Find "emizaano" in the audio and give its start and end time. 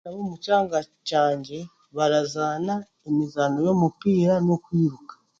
3.07-3.57